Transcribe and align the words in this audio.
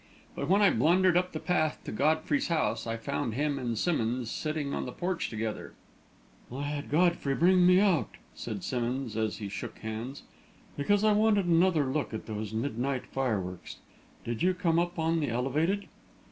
But 0.35 0.49
when 0.49 0.63
I 0.63 0.71
blundered 0.71 1.15
up 1.15 1.31
the 1.31 1.39
path 1.39 1.77
to 1.83 1.91
Godfrey's 1.91 2.47
house, 2.47 2.87
I 2.87 2.97
found 2.97 3.35
him 3.35 3.59
and 3.59 3.77
Simmonds 3.77 4.31
sitting 4.31 4.73
on 4.73 4.87
the 4.87 4.91
porch 4.91 5.29
together. 5.29 5.75
"I 6.51 6.63
had 6.63 6.89
Godfrey 6.89 7.35
bring 7.35 7.67
me 7.67 7.79
out," 7.79 8.15
said 8.33 8.63
Simmonds, 8.63 9.15
as 9.15 9.37
he 9.37 9.47
shook 9.47 9.77
hands, 9.77 10.23
"because 10.75 11.03
I 11.03 11.13
wanted 11.13 11.45
another 11.45 11.85
look 11.85 12.15
at 12.15 12.25
those 12.25 12.51
midnight 12.51 13.05
fireworks. 13.05 13.77
Did 14.25 14.41
you 14.41 14.55
come 14.55 14.79
up 14.79 14.97
on 14.97 15.19
the 15.19 15.29
elevated?" 15.29 15.87